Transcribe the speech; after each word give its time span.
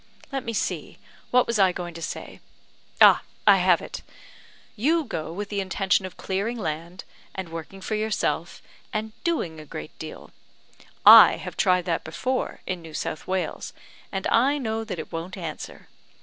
Let 0.31 0.43
me 0.43 0.51
see; 0.53 0.97
what 1.29 1.45
was 1.45 1.59
I 1.59 1.71
going 1.71 1.93
to 1.93 2.01
say? 2.01 2.39
ah, 2.99 3.21
I 3.45 3.57
have 3.57 3.83
it! 3.83 4.01
You 4.75 5.03
go 5.03 5.31
with 5.31 5.49
the 5.49 5.59
intention 5.61 6.07
of 6.07 6.17
clearing 6.17 6.57
land, 6.57 7.03
and 7.35 7.49
working 7.49 7.81
for 7.81 7.93
yourself, 7.93 8.63
and 8.91 9.11
doing 9.23 9.59
a 9.59 9.63
great 9.67 9.95
deal. 9.99 10.31
I 11.05 11.37
have 11.37 11.55
tried 11.55 11.85
that 11.85 12.03
before 12.03 12.61
in 12.65 12.81
New 12.81 12.95
South 12.95 13.27
Wales, 13.27 13.73
and 14.11 14.25
I 14.31 14.57
know 14.57 14.83
that 14.83 14.97
it 14.97 15.11
won't 15.11 15.37
answer. 15.37 15.87